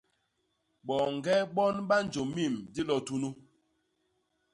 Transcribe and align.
Boñge 0.87 1.35
bon 1.55 1.75
ba 1.89 1.97
njô 2.05 2.21
mim 2.35 2.53
dilo 2.73 2.95
tunu. 3.07 3.29